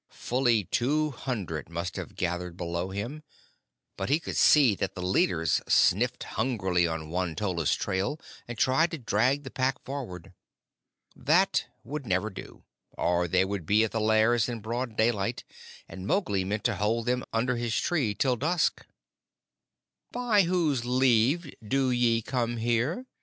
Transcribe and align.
Fully 0.09 0.63
two 0.63 1.11
hundred 1.11 1.69
must 1.69 1.95
have 1.95 2.15
gathered 2.15 2.57
below 2.57 2.89
him, 2.89 3.21
but 3.97 4.09
he 4.09 4.19
could 4.19 4.35
see 4.35 4.73
that 4.73 4.95
the 4.95 5.01
leaders 5.03 5.61
sniffed 5.67 6.23
hungrily 6.23 6.87
on 6.87 7.11
Won 7.11 7.35
tolla's 7.35 7.75
trail, 7.75 8.19
and 8.47 8.57
tried 8.57 8.89
to 8.89 8.97
drag 8.97 9.43
the 9.43 9.51
Pack 9.51 9.79
forward. 9.85 10.33
That 11.15 11.65
would 11.83 12.07
never 12.07 12.31
do, 12.31 12.63
or 12.97 13.27
they 13.27 13.45
would 13.45 13.67
be 13.67 13.83
at 13.83 13.91
the 13.91 14.01
Lairs 14.01 14.49
in 14.49 14.59
broad 14.59 14.95
daylight, 14.97 15.43
and 15.87 16.07
Mowgli 16.07 16.41
intended 16.41 16.63
to 16.63 16.75
hold 16.77 17.05
them 17.05 17.23
under 17.31 17.57
his 17.57 17.77
tree 17.79 18.15
till 18.15 18.35
dusk. 18.37 18.87
"By 20.11 20.45
whose 20.45 20.83
leave 20.83 21.53
do 21.63 21.91
ye 21.91 22.23
come 22.23 22.57
here?" 22.57 23.05